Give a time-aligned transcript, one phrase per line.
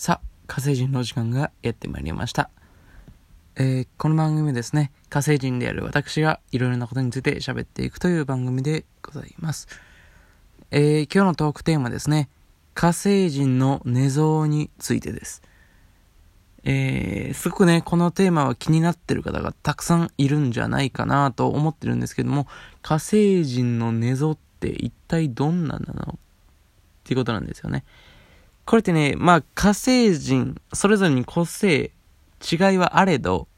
[0.00, 2.50] さあ、火星人の時間がやってまいりました。
[3.56, 9.66] えーこの番組ですね、火星人である私がいろいろなことについて喋っていくという番組でございます。
[10.70, 12.28] えー今日のトークテーマですね、
[12.74, 15.42] 火星人の寝相についてです。
[16.62, 22.46] えーすごくね、このテーマは気になってる方がたくさんいるんじゃないかなと思ってるんですけども、
[22.82, 26.12] 火星人の寝相って一体どんななの？
[26.12, 26.18] っ
[27.02, 27.84] ていうことなんですよね。
[28.68, 31.90] これってね、まあ火星人、それぞれに個性、
[32.52, 33.48] 違いはあれど、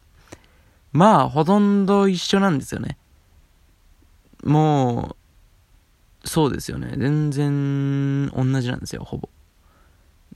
[0.93, 2.97] まあほとんど一緒なんですよね。
[4.45, 5.17] も
[6.25, 6.95] う、そうですよね。
[6.97, 9.29] 全然同じなんですよ、ほぼ。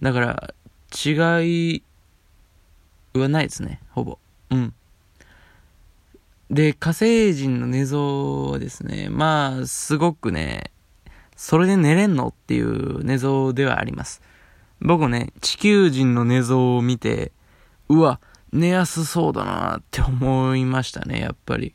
[0.02, 0.55] だから、
[0.92, 1.84] 違い
[3.14, 4.19] はないですね、ほぼ。
[4.50, 4.75] うん。
[6.50, 10.72] で、火星人の寝相はですね、まあ、すごくね、
[11.36, 14.20] それで寝れんのっていう寝相ではあります。
[14.80, 17.33] 僕ね、地球人の寝相を見て、
[17.89, 18.20] うわ、
[18.53, 21.75] 寝やすそうだなって思いましたね、やっぱり。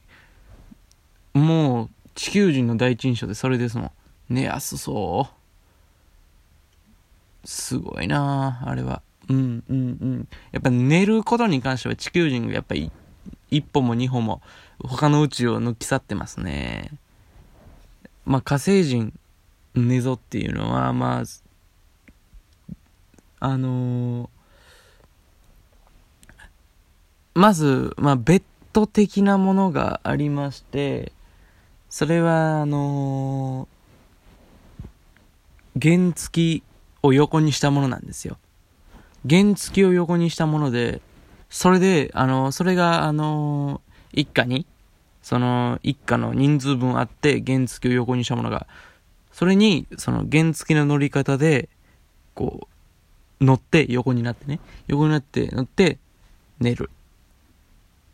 [1.34, 3.92] もう、地球人の第一印象でそれですもん。
[4.30, 5.40] 寝やすそう。
[7.48, 9.02] すごいなあれは。
[9.30, 10.28] うんうんうん。
[10.52, 12.92] やっぱ寝ることに関しては地球人がやっぱり
[13.52, 14.42] 一歩も二歩も
[14.84, 16.92] 他の宇宙を抜き去ってますね。
[18.26, 19.18] まあ火星人
[19.76, 21.24] 寝ぞっていうのはまあ
[23.40, 24.30] あのー
[27.36, 31.14] まず、まあ、ベッド的なものがありまして、
[31.90, 33.80] それは、あのー
[35.82, 36.64] 原付き
[37.04, 38.38] を横にしたものなんですよ。
[39.30, 41.02] 原付きを横にしたもので、
[41.50, 44.66] それで、あのーそれが、あのー一家に、
[45.22, 48.68] その、一家の人数分あって、原付きを横にしたものが、
[49.32, 51.70] それに、その原付きの乗り方で、
[52.34, 52.68] こう、
[53.42, 55.98] 乗って、横になってね、横になって、乗って、
[56.60, 56.90] 寝る。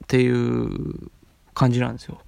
[0.04, 1.09] っていう
[1.53, 2.19] 感じなんですよ。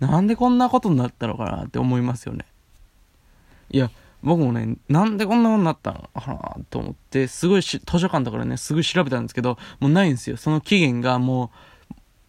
[0.00, 2.44] なんでこんなことになったのかなって思いますよね。
[3.70, 3.90] いや、
[4.22, 10.36] 僕もね、なんでこんなことになったのかなと思って、すごい図書館だからね、すぐ調べたんですけど、もうないんですよ。
[10.36, 11.50] その期限がも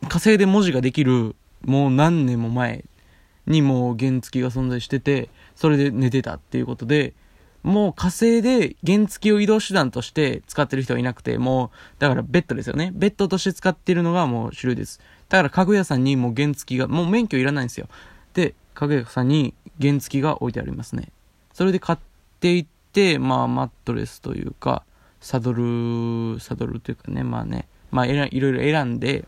[0.04, 2.86] う、火星で文字ができる、もう何年も前
[3.48, 7.14] にもう原付が存在してて、それで寝てたっていうことで、
[7.66, 12.92] もう火星で原付を移動手段として使ってる人はいなくて、もう、だからベッドですよね。
[12.94, 15.02] ベッドとして使ってるのがもう主流です。
[15.30, 17.90] だから家具屋さんにもう原付が、もう免許いらないんですよ。
[18.36, 21.10] で、家具屋さんに原付が置いてありますね。
[21.54, 22.00] それで買っ
[22.40, 24.84] ていって、まあマットレスというか、
[25.20, 29.26] サドル、サドルというかね、まあね、まあいろいろ選んで、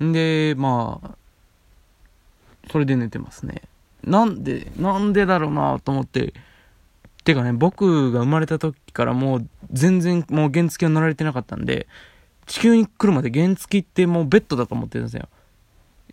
[0.00, 1.10] んで、まあ、
[2.70, 3.62] それで寝てますね。
[4.04, 6.34] なんで、なんでだろうなと思って、
[7.28, 11.86] てかね、僕が生まれた時からもう全然もう原付は乗られてなかったんで、
[12.46, 15.28] 地球に来るまで原付ってもうベッドだと思ってるんですよ。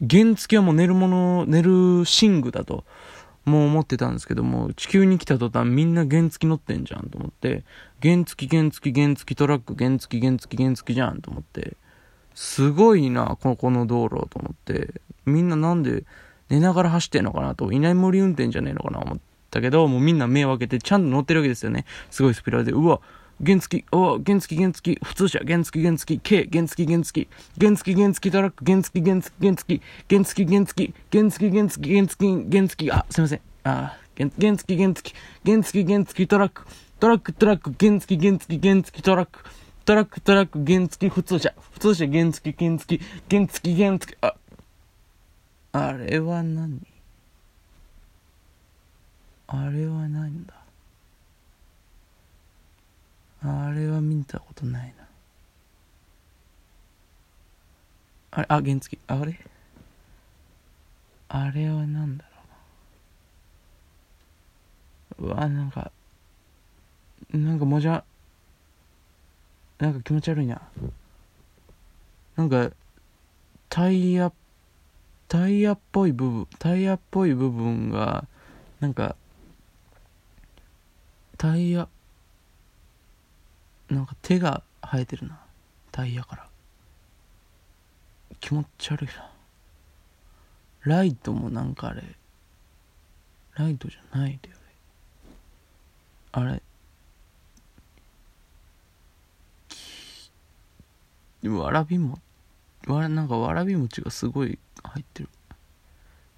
[0.09, 2.83] 原付はもう寝るもの、寝る寝具だと、
[3.45, 7.63] もう思ってたんですけども、地球に来た途端みんな原付乗ってんじゃんと思って、
[8.03, 11.77] 原付原付原付トラック原付原付原付じゃんと思って、
[12.33, 16.03] すごいな、ここの道路と思って、みんななんで
[16.49, 21.85] 寝ながら走ってんのかなと、居ない森運転じゃねえのかな思ってたけど、もうみんな目を開けてちゃんと乗ってるわけですよね。
[22.11, 22.99] すごいスピードで、うわ、
[23.43, 27.27] 原付、うわ、原付原付、普通車、原付原付、軽、原付原付、
[27.59, 33.41] 原付原付トラック、原付原付原付、原付原付、原付原付原付原付、あ、すいません。
[33.63, 35.13] あ、原原付原付、
[35.45, 36.65] 原付原付トラック、
[36.99, 39.39] トラックトラック、原付原付原付トラック、
[39.85, 40.63] トラックトラック。
[40.65, 42.99] 原付普通車、普通車原付原付、
[43.29, 44.35] 原付原付、あ、
[45.73, 46.94] あれは何？
[49.47, 50.53] あれは何だ
[53.43, 55.05] あれは見たことないな。
[58.31, 58.97] あれ、あ、原付。
[59.07, 59.39] あれ？
[61.29, 62.25] あれは何だ
[65.19, 65.27] ろう。
[65.27, 65.91] うわ、なんか、
[67.31, 68.03] なんかもじゃ、
[69.77, 70.61] なんか気持ち悪いな。
[72.35, 72.71] なんか、
[73.69, 74.31] タイヤ、
[75.27, 78.27] タイヤっぽい部分、タイヤっぽい部分が、
[78.79, 79.15] なんか、
[81.37, 81.87] タイヤ、
[83.89, 85.39] なんか手が生えてるな。
[85.91, 86.47] タイヤから。
[88.39, 89.31] 気持ち悪いな。
[90.83, 92.03] ライトもなんかあれ、
[93.55, 94.49] ライトじゃないで
[96.33, 96.51] あれ。
[96.51, 96.61] あれ。
[101.49, 102.19] わらびも、
[102.87, 105.29] わらなんかわらび餅がすごい入ってる。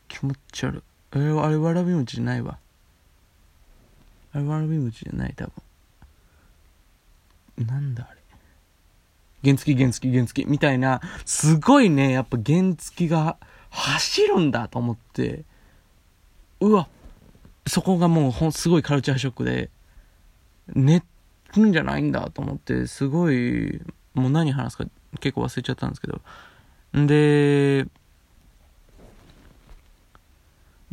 [0.08, 0.82] 気持ち悪い。
[1.14, 2.58] えーあれわらび餅じゃないわ。
[4.38, 5.50] あれわらび餅じゃない、多
[7.58, 7.66] 分。
[7.66, 8.22] なんだあれ。
[9.44, 13.38] 原付原付原付みたいな、すごいね、やっぱ原付が
[13.72, 15.44] 走るんだと思って、
[16.60, 16.88] うわ、
[17.66, 19.72] そこがもうほん、すごいカルチャーショックで、
[20.68, 21.02] 寝
[21.56, 23.82] るんじゃないんだと思って、すごい、
[24.14, 24.86] もう何話すか
[25.20, 26.22] 結構忘れちゃったんですけど。
[26.96, 27.88] んで、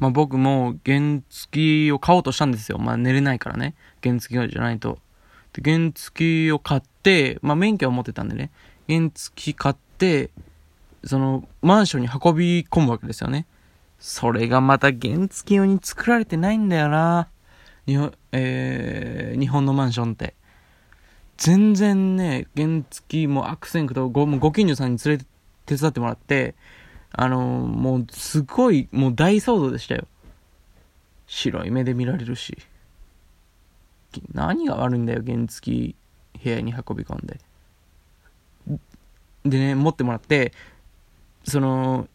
[0.04, 2.76] まあ僕も原付を買おうとしたんですよ。
[2.76, 3.74] まあ寝れないからね。
[4.02, 4.98] 原付じゃないと。
[5.54, 8.50] で、原付を買って、まあ免許を持ってたんでね。
[8.86, 10.28] 原付買って、
[11.04, 13.46] その、マンションに運び込むわけですよね。
[13.98, 17.28] それがまた原付用に作られてないんだよな。
[17.86, 20.34] 日本、えー、日本のマンションって。
[21.38, 25.30] 全然ね、原付も悪戦苦闘、ご、もご近所さんに連れて
[25.64, 26.54] 手伝ってもらって、
[27.16, 30.06] あの、もうすごい、もう大騒動でしたよ。
[31.26, 32.58] 白い目で見られるし。
[34.32, 35.94] 何が悪いんだよ、原付
[36.42, 37.40] 部屋に運び込んで。
[39.44, 40.52] でね、持ってもらって、
[41.44, 42.08] その、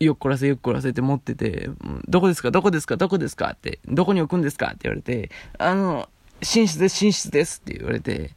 [0.00, 1.70] よっこらせよっこらせって持ってて、
[2.08, 2.50] どこですか？
[2.50, 2.96] どこですか？
[2.96, 3.50] どこですか？
[3.52, 4.66] って、どこに置くんですか？
[4.68, 6.08] って言われて、あの、
[6.40, 8.32] 寝室です、寝室ですって言われて、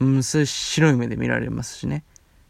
[0.00, 2.02] うん、それ白い目で見られますしね。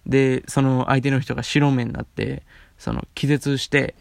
[0.06, 2.44] で、その相手の人が白目になって、
[2.78, 3.94] その気絶して、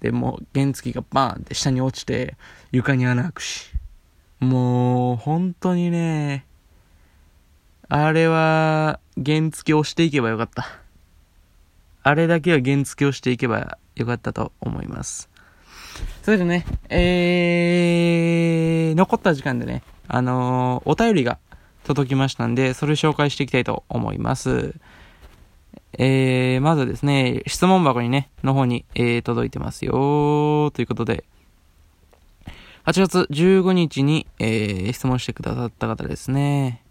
[0.00, 2.36] で、もう原付がバーンって下に落ちて、
[2.72, 3.70] 床に穴開くし。
[4.40, 6.46] もう、本当にね、
[7.88, 10.66] あれは、原付をしていけばよかった。
[12.02, 15.28] あれだけは原付をしていけばよかったと思います。
[16.22, 21.38] それでね、えー、残った時間でね、あのー、お便りが
[21.84, 24.74] 届きましたんで、それ紹介していきたいと思います。
[26.02, 31.24] えー、まずですね、質問箱にね、の方に、えー、届いてますよということで、
[32.86, 36.82] 8月15日に、えー、質問してくださった方ですね。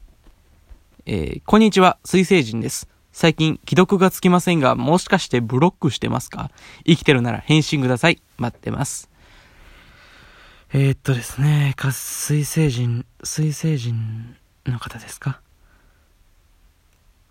[1.07, 2.87] えー、こんにちは、水星人です。
[3.11, 6.51] 最近、既読がつきませんが、もしかしてブロックしてますか？
[6.85, 8.21] 生きてるなら返信ください。
[8.37, 9.09] 待ってます。
[10.71, 14.35] えー、っとですね、か水星人、水星人
[14.67, 15.41] の方ですか？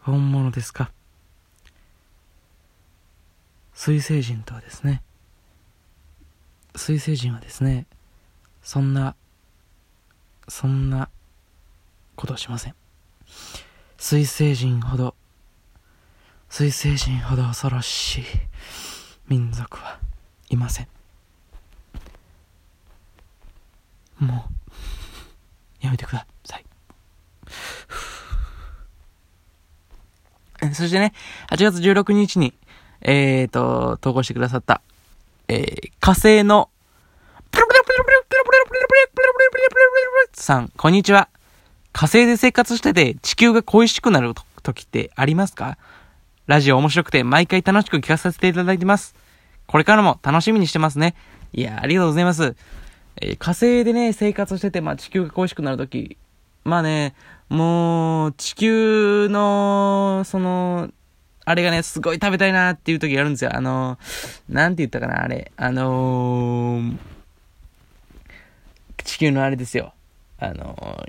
[0.00, 0.90] 本物ですか？
[3.88, 5.00] 水星人とはですね
[6.76, 7.86] 水星人はですね
[8.62, 9.16] そんな
[10.46, 11.08] そんな
[12.14, 12.74] ことをしません。
[13.96, 15.14] 水星人ほど
[16.50, 18.24] 水星人ほど恐ろしい
[19.26, 19.98] 民族は
[20.50, 20.88] いません。
[24.18, 24.44] も
[25.80, 26.64] うやめてください。
[30.74, 31.14] そしてね、
[31.50, 32.52] 8月16日に、
[33.00, 34.80] えーと、投稿してくださった、
[35.48, 36.70] えー、火星の、
[40.32, 41.28] さん、こんにちは。
[41.92, 45.76] 火星で生活してて地球が恋しくなる時ってありますか？
[46.46, 49.14] ラジオ面白くて毎回楽しく聞かさせていただいてます。
[49.66, 51.14] これからも楽しみにしてますね。
[51.52, 52.56] いや、ありがとうございます。
[53.20, 56.16] えー、火星でね、生活してて、まあ、地球が恋しくなる時、
[56.64, 57.14] まあね、
[57.48, 60.90] もう、地球の、その、
[61.48, 63.56] あれがね、すごい食べたいなっていう時あるんですよ。
[63.56, 65.50] あのー、なんて言ったかな、あれ。
[65.56, 66.96] あのー、
[69.02, 69.94] 地球のあれですよ。
[70.38, 71.08] あの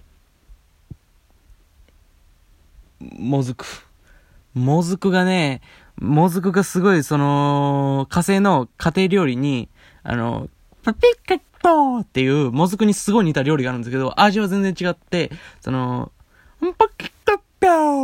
[3.02, 3.66] ー、もずく。
[4.54, 5.59] もずくがね、
[5.99, 9.68] もずくがすごい、その、火星の家庭料理に、
[10.04, 10.47] あの、
[10.83, 16.13] パピッカットっていう、もずくにすごい似た料理があるんですけど、味は全然違って、その、
[16.61, 17.08] パキットピ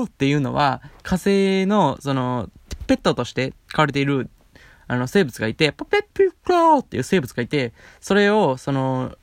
[0.06, 2.50] っていうのは、火星の、その、
[2.88, 4.30] ペットとして飼われている、
[4.88, 9.16] あの、生物がいて、パペッピョーっていう生物がいて、それを、その、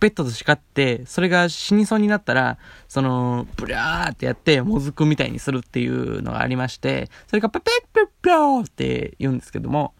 [0.00, 2.58] ペットと叱って、それが死にそうになったら、
[2.88, 9.94] その、ブラーってやって、もずくみたいにするっていうのがありまして、それがパペッピョーって言うんですけども、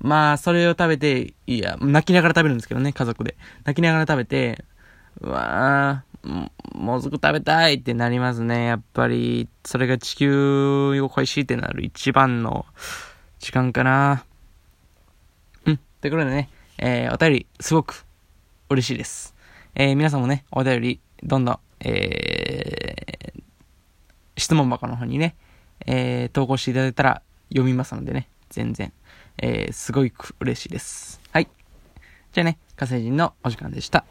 [0.00, 3.36] まあ、それを食べて、いや、泣きながら食べるんですけどね、家族で。
[3.64, 4.64] 泣きながら食べて、
[5.20, 8.66] うわー、もずく食べたいってなりますね。
[8.66, 12.66] やっぱり、それが地球を恋しいってなる一番の
[13.38, 14.24] 時間かな。
[15.66, 15.76] うん。
[16.00, 18.04] ということでね、えー、お便り、すごく
[18.68, 19.34] 嬉しいです。
[19.74, 23.42] えー、皆さんもね、お便り、どんどん、えー、
[24.36, 25.36] 質問箱の方にね、
[25.86, 28.92] えー、投稿していただいたら読みますのでね、全然、
[29.38, 31.20] えー、すごい嬉しいです。
[31.32, 31.48] はい。
[32.32, 34.04] じゃあね、火星人のお時間でした。